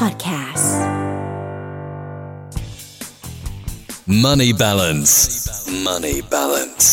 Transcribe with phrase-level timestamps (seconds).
[0.00, 0.70] Podcasts
[4.06, 5.12] Money balance.
[5.86, 6.86] Money balance.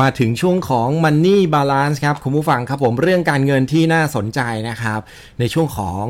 [0.00, 5.00] มาถึงช่วงของ Money Balance ครับ คุณผู้ฟังครับผมเรื่องการเงินที่น่าสนใจนะครับ
[5.38, 6.04] ในช่วงของ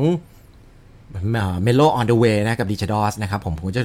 [1.63, 3.83] Mellow on the Way นะกับดิจิดอสนะครับผมผมจะ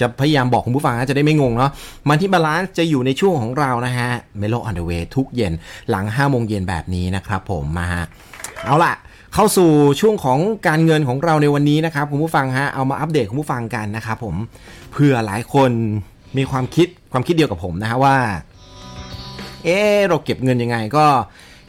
[0.00, 1.70] จะพยายามบอกคุณผู้ฟังนะจะได้ไม่งงเนาะ
[2.08, 5.52] Money Balance จะอยู่ในช่วงของเรานะฮะMellow on the Way ทุกเย็น
[5.90, 8.04] หลัง5โมงเย็นแบบนี้นะครับผมมาฮะ
[8.64, 8.94] เอาล่ะ
[9.34, 9.70] เข้าสู่
[10.00, 14.34] ช่วงของการเงินของเราในวันนี้นะครับคุณผู้ฟังฮะเอามาอัปเดตคุณผู้ฟังกันนะครับผม
[14.92, 15.70] เพื่อหลายคน
[16.36, 18.16] มีความคิดความคิดเดียวกับผมนะฮะว่า
[19.64, 21.06] เออเราเก็บเงินยังไงก็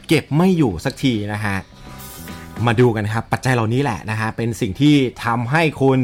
[0.08, 1.56] เก็บไม่อยู่สักทีนะฮะ
[2.66, 6.00] มาดูกันครับ ปัจจัยเหล่านี้แหละนะฮะเป็นสิ่งที่ทำให้คุณ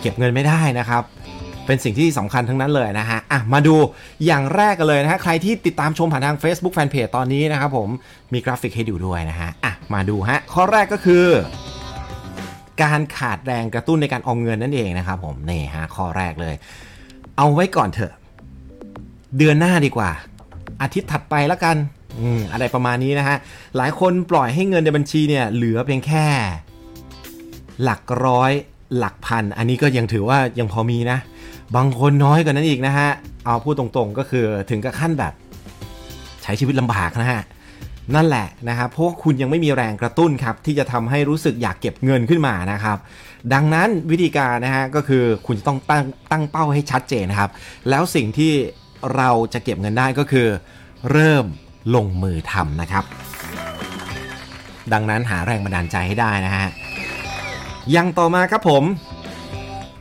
[0.00, 1.02] เก็บเงินไม่ได้นะครับ
[1.66, 3.74] เป็นสิ่งที่สำคัญทั้งนั้นเลยนะฮะอะมาดู
[4.26, 7.88] อย่างแรกกันเลยนะฮะใครที่ติดตามชมผ่านทาง Facebook Fanpage ตอนนี้นะครับผม
[8.32, 11.24] มีกราฟิกให้ดูด้วยนะฮะอะมาดูฮะข้อแรกก็คือ
[12.82, 16.54] การขาดแรงกระตุ้นในการออมเงินนั่นเองนะครับผมนี่ฮะข้อแรกเลย
[17.36, 18.12] เอาไว้ก่อนเถอะ
[19.38, 20.10] เดือนหน้าดีกว่า
[20.82, 21.76] อาทิตย์ถัดไปแล้วกัน
[22.52, 23.36] อะไรประมาณนี้นะฮะ
[23.76, 26.26] หลายคนปล่อยให้เงินในบัญชีเนี่ยเหลือเพียงแค่
[27.82, 28.52] หลักร้อย
[28.98, 31.18] หลักพัน อันนี้ก็ยังถือว่ายังพอมีนะ
[31.76, 33.08] บางคนน้อยกว่านั้นอีกนะฮะ
[33.44, 35.32] เอาพูดตรงๆก็คือถึงกับขั้นแบบ
[36.42, 37.42] ใช้ชีวิตลำบากนะฮะ
[38.14, 42.98] นั่นแหละนะครับเพราะคุณยังไม่มีแรงกระตุ้นครับ ที่จะทำให้รู้สึกอยากเก็บเงินขึ้นมานะครับ
[43.52, 47.50] ดังนั้นวิธีการนะฮะก็คือคุณจะต้องตั้งตั้งเป้าให้ชัดเจนนะครับ
[47.88, 48.52] แล้วสิ่งที่
[49.16, 50.48] เราจะเก็บเงินได้ก็คือ
[51.12, 51.44] เริ่ม
[51.94, 53.04] ลงมือทำนะครับ
[54.92, 56.66] ดังนั้นหาแรงบันดาลใจให้ได้นะฮะ
[57.90, 58.84] อย่างต่อมาครับผม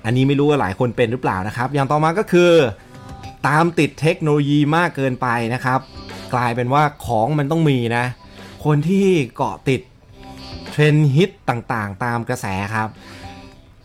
[0.06, 2.52] อันนี้ไม่รู้ว่าหลายคนเป็นหรือเปล่านะครับ อย่างต่อมาก็คือ
[3.48, 5.80] ตามติดเทคโนโลยีมากเกินไปนะครับ
[6.34, 8.06] กลายเป็นว่าของมันต้องมีนะ
[8.66, 9.82] คนที่เกาะติด
[10.72, 12.90] เทรนด์ฮิตต่างๆ ตามกระแสครับ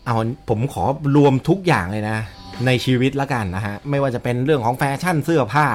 [0.05, 0.15] เอา
[0.49, 0.83] ผมขอ
[1.15, 2.17] รวมทุกอย่างเลยนะ
[2.65, 5.67] ในชีวิตละกันนะฮะ ไม่ว่าจะเป็นเรื่องของแฟชั่นเสื้อผ้า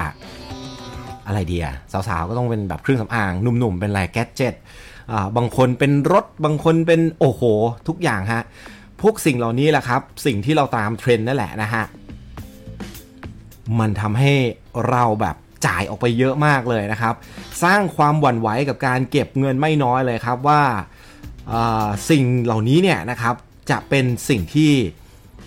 [1.28, 4.54] อะไรเดียสาวๆ ก็ต้องเป็นแบบเครื่องสำอาง หนุ่มๆ เป็นอะไรแกดเจ็ต
[5.12, 7.42] อ่าบางคนเป็นรถบางคนเป็นโอ้โห
[7.88, 8.42] ทุกอย่างฮะ
[9.02, 11.84] พวกสิ่งเหล่านี้แหละครับ สิ่งที่เราตามเทรนด์นั่นแหละนะฮะ
[13.78, 14.32] มันทำให้
[14.90, 17.14] เราแบบจ่ายออกไปเยอะมากเลยนะครับ
[17.62, 20.62] สร้างความหวั่นไหวกับการเก็บเงินไม่น้อยเลยครับว่า
[21.52, 23.34] อ่าสิ่งเหล่านี้เนี่ยนะครับ
[23.70, 24.72] จะเป็นสิ่งที่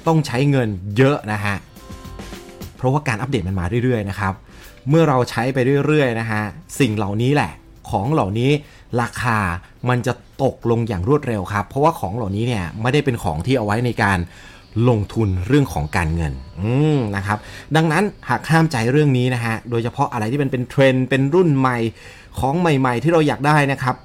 [0.08, 1.56] ต้องใช้เงินเยอะนะฮะ
[2.78, 4.34] เพราะว่าการอัปเดตมันมาเรื่อยๆนะครับ
[4.90, 6.44] เมื่อเราใช้ไปเรื่อยๆนะฮะ
[6.80, 7.52] สิ่งเหล่านี้แหละ
[7.90, 8.52] ของเหล่านี้
[9.02, 9.38] ราคา
[9.90, 14.20] มันจะตกลงอย่างรวดเร็วครับ เพราะว่าของเหล่านี้เนี่ยไม่ได้เป็นของที่เอาไว้ในการ
[14.90, 16.34] ลงทุนเรื่องของการเงิน
[17.16, 17.38] นะครับ
[17.76, 21.78] ดังนั้นหากห้ามใจเรื่องนี้นะฮะ โดยเฉพาะอะไรที่เป็นเป็นเทรนด์เป็นรุ่นใหม่
[22.40, 23.96] ของใหม่ ๆ ที่เราอยากได้นะครับ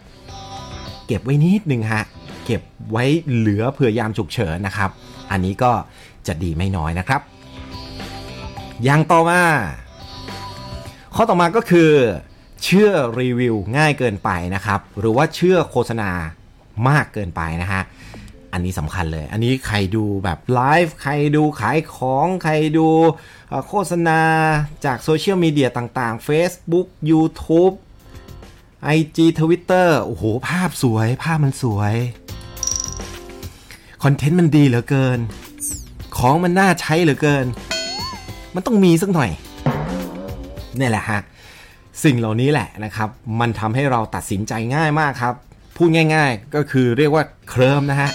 [1.06, 2.04] เก็บไว้นิดนึงฮะ
[2.44, 3.04] เก็บไว้
[3.34, 4.90] เหลือเผื่อยามฉุกเฉินนะครับ
[5.30, 5.72] อันนี้ก็
[6.26, 7.20] จะดีไม่น้อยนะครับ
[8.84, 9.40] อย่างต่อมา
[11.18, 11.90] ข้อต่อมาก็คือ
[12.64, 12.90] เชื่อ
[13.20, 16.10] รีวิวง่ายเกินไปนะครับ หรือว่าเชื่อโฆษณา
[16.88, 17.82] มากเกินไปนะฮะ
[18.52, 22.88] อันนี้สำคัญเลย อันนี้ใครดูแบบไลฟ์ใครดูขายของใครดู
[23.68, 24.20] โฆษณา
[24.84, 27.74] จากโซเชียลมีเดียต่างๆ Facebook YouTube
[28.96, 31.94] IG Twitter โอ้โห ภาพสวย ภาพมันสวย
[34.02, 35.18] คอนเทนต์มันดีเหลือเกิน
[36.16, 37.46] ของมันน่าใช้เหลือเกิน
[38.54, 39.30] มันต้องมีสักหน่อย
[40.80, 41.20] นี่แหละฮะ
[42.04, 43.08] สิ่งเหล่านี้แหละนะครับ
[43.40, 45.34] มันทำให้เราตัดสินใจง่ายมากครับ
[45.76, 48.10] พูดง่าย ๆ ก็คือเรียกว่าเคลิมนะฮะ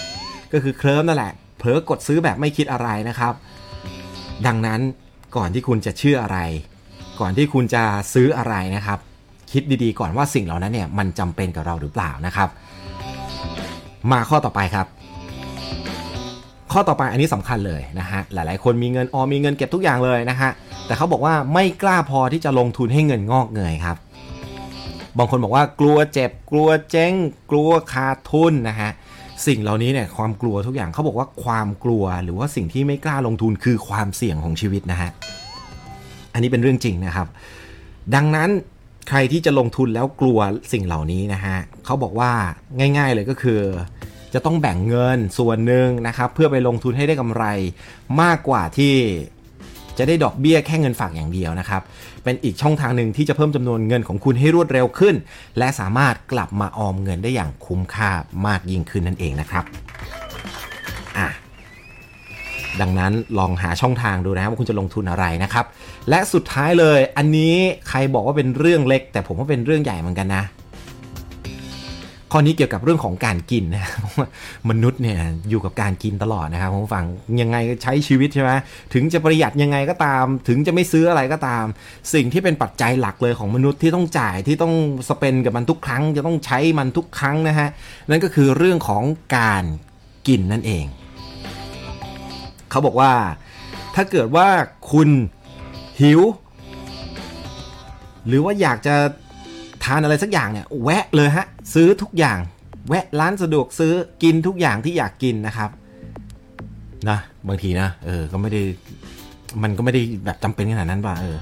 [0.52, 3.32] ก็คือเคลิมนั่นแหละเผลอกดซื้อแบบไม่คิดอะไรนะครับ
[4.46, 4.80] ดังนั้น
[5.36, 6.38] ก่อนที่คุณจะเชื่ออะไร
[7.20, 7.82] ก่อนที่คุณจะ
[8.14, 8.98] ซื้ออะไรนะครับ
[9.52, 12.48] คิดดีๆ ก่อนว่าสิ่งเหล่านั้นเนี่ยมันจำเป็นกับเราหรือเปล่านะครับ
[14.12, 14.86] มาข้อต่อไปครับ
[16.72, 20.50] ข้อต่อไปอันนี้สำคัญเลยนะฮะหลายๆ คนมีเงินออมมีเงินเก็บทุกอย่างเลยนะฮะ
[20.92, 23.96] แต่เขาบอกว่าไม่กล้าพอที่จะลงทุนให้เงินงอกเงยครับ
[25.18, 27.12] บางคนบอกว่ากลัวเจ็บกลัวเจ๊ง
[27.50, 28.90] กลัวขาดทุนนะฮะ
[29.46, 35.10] สิ่งเหล่านี้เนี่ยความกลัวทุกอย่างเขาบอกว่าความกลัวหรือว่าสิ่งที่ไม่กล้าลงทุนคือความเสี่ยงของชีวิตนะฮะ
[36.32, 37.28] อันนี้เป็นเรื่องจริงนะครับ
[38.14, 38.50] ดังนั้น
[39.08, 40.38] ใครที่จะลงทุนแล้วกลัว
[40.72, 42.30] สิ่งเหล่านี้นะฮะเขาบอกว่า
[42.78, 43.60] ง่าย ๆเลยก็คือ
[44.34, 47.44] จะต้องแบ่งเงินส่วนหนึ่งนะครับ เพื่อไปลงทุนให้ได้กำไร
[48.22, 48.94] มากกว่าที่
[49.98, 51.82] จะได้ดอกเบี้ยแค่เงินฝากอย่างเดียวนะครับ
[52.24, 55.14] เป็นอีกช่องทางหนึ่งที่จะเพิ่มจำนวนเงินของคุณให้รวดเร็วขึ้น
[55.58, 58.10] และสามารถกลับมาออมเงินได้อย่างคุ้มค่า
[58.46, 59.64] มากยิ่งขึ้นนั่นเองนะครับ
[61.18, 61.28] อะ
[62.80, 65.64] ดังนั้นลองหาช่องทางดูนะครับว่าคุณจะลงทุนอะไรนะครับ
[66.10, 67.54] และสุดท้ายเลยอันนี้
[67.88, 70.44] ใครบอกว่าเป็นเรื่องเล็ก แต่ผมว่าเป็นเรื่องใหญ่เหมือนกันนะ
[72.34, 73.90] ข้อนี้เกี่ยวกับเรื่องของการกินนะ
[74.70, 75.18] มนุษย์เนี่ย
[75.50, 77.04] อยู่กับการกินตลอดนะครับผมฟัง
[77.40, 78.50] ยังไงใช้ชีวิตใช่ไหม
[78.94, 81.64] ถึงจะประหยัดยังไงก็ตาม ถึงจะไม่ซื้ออะไรก็ตาม
[82.14, 84.74] สิ่งที่เป็นปัจจัยหลักเลยของมนุษย์ที่ต้องจ่ายที่ต้อง
[85.08, 87.68] สเปนกับมันทุกครั้ง จะต้องใช้มันทุกครั้งนะฮะ
[88.10, 89.04] นั่นก็คือเรื่องของ
[89.36, 89.64] การ
[90.28, 90.84] กินนั่นเอง
[92.70, 93.12] เขาบอกว่า
[93.94, 94.48] ถ้าเกิดว่า
[94.92, 95.08] คุณ
[96.00, 96.20] หิว
[98.26, 98.94] หรือว่าอยากจะ
[99.84, 102.38] ทานอะไรสักอย่างเนี่ยแวะเลยฮะซื้อทุกอย่าง
[102.88, 103.92] แวะร้านสะดวกซื้อ
[104.22, 105.70] กินทุกอย่างที่อยากกินนะครับ
[107.08, 107.18] นะ
[107.48, 108.62] บางทีนะเออก็ไม่ได้
[109.62, 111.36] มันก็ไม่ได้แบบจำเป็นขนาดนั้นป่ะเออ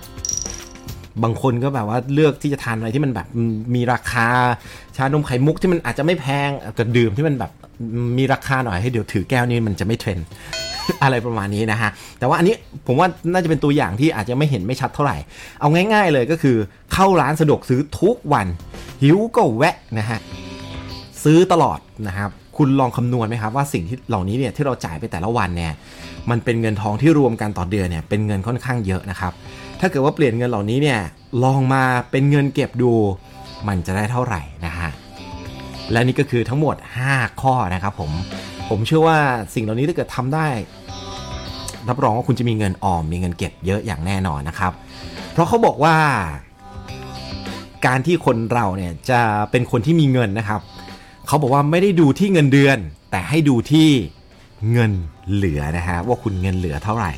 [1.22, 3.26] บางคนก็แบบว่าเลือกที่จะทานอะไรที่มันแบบ
[3.74, 4.26] มีราคา
[4.96, 7.50] ชานมไข่มุกที่มันอาจจะไม่แพงก็ดื่มที่มันแบบ
[8.18, 10.26] มีราคาหน่อยให้เดี๋ยวถือแก้วนี้มันจะไม่เทรนด์
[11.02, 12.54] อะไรประมาณนี้นะฮะ แต่ว่าอันนี้
[12.86, 15.16] ผมว่าน่าจะเป็นตัวอย่างที่อาจจะไม่เห็นไม่ชัดเท่าไหร่
[15.60, 16.56] เอาง่าย ๆเลยก็คือ
[16.92, 18.46] เข้าร้านสะดวกซื้อทุกวัน
[19.02, 20.18] หิวก็แวะนะฮะ
[21.24, 21.78] ซื้อตลอด
[22.08, 25.72] นะครับคุณลองคำนวณไหมครับว่าสิ่งที่เหล่านี้เนี่ยที่เราจ่ายไปแต่ละวันเนี่ย
[26.30, 29.32] มันเป็นเงินทองที่รวมกันต่อเดือนเนี่ยเป็นเงินค่อนข้างเยอะนะครับ
[29.80, 31.00] ถ้าเกิดว่าเปลี่ยนเงินเหล่านี้เนี่ย
[31.44, 32.92] ลองมาเป็นเงินเก็บดู
[33.68, 34.90] มันจะได้เท่าไหร่นะฮะ
[35.92, 36.76] และนี่ก็คือทั้งหมด
[37.08, 38.10] 5 ข้อนะครับผม
[38.68, 39.18] ผมเชื่อว่า
[39.54, 40.46] สิ่งเหล่านี้ถ้าเกิดทำได้
[41.88, 44.72] รับรองว่าคุณจะมีเงินออมมีเงินเก็บเยอะอย่างแน่นอนนะครับ
[45.32, 45.96] เพราะเขาบอกว่า
[47.86, 50.60] การที่คนเราเนี่ยจะเป็นคนที่มีเงินนะครับ
[51.26, 52.78] เขาบอกว่าไม่ได้ดูที่เงินเดือน
[53.10, 53.88] แต่ให้ดูที่
[54.72, 54.92] เงิน
[55.32, 57.12] เหลือนะฮะว่าคุณเงินเหลือเท่าไหร่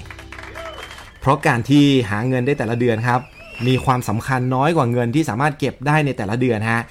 [1.20, 3.20] เพราะการที่หาเงินได้แต่ละเดือนครับ
[3.68, 6.82] มีความสำคัญน้อยกว่าเงินที่สามารถเก็บได้ในแต่ละเดือนฮะ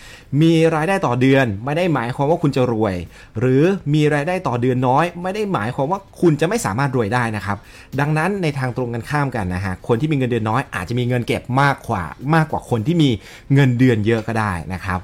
[0.41, 2.95] มีรายได้ต่อเดือนไม่ได้หมายความว่าคุณจะรวย
[3.39, 3.63] หรือ
[3.93, 7.57] มีรายได้ต่อเดือนน้อย ไม่ได้หมายความว่าคุณจะไม่สามารถรวยได้นะครับ
[7.99, 12.03] ดังนั้นในทางตรงกันข้ามกันนะฮะ คนที่มีเงินเดือนน้อยอาจจะมีเงินเก็บมากกว่า
[12.35, 13.09] มากกว่าคนที่มี
[13.53, 14.99] เงินเดือนเยอะก็ได้นะครับ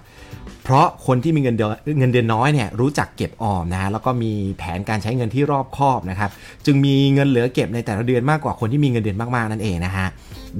[0.69, 6.31] เพราะคนที่มีเงินเดือนเงินเดือนน้อยเนี่ยรู้จักเก็บออมนะฮะแล้วก็มีแผนการใช้เงินที่รอบคอบนะครับ
[6.65, 10.07] จึงมีเงินเหลือเก็บในแต่ละเดือนมากกว่าคนที่มีเงินเดือนมากๆนั่นเองนะฮะ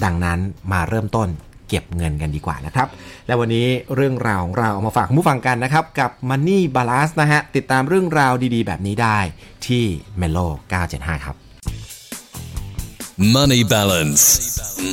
[0.04, 0.40] ดังนั้น
[0.72, 1.28] มาเริ่มต้น
[1.70, 2.88] เก็บเงินกันดีกว่านะครับ
[3.28, 9.20] และวันนี้เรื่องราวของเราเอามาฝากผู้ฟังกันนะครับ กับ Money Balance นะฮะ ติดตามเรื่องราวดีๆ แบบนี้ได้
[9.68, 9.84] ที่
[10.22, 10.48] Melo
[10.86, 11.36] 975 ครับ
[13.36, 14.24] Money balance.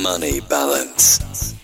[0.05, 1.54] Money balance.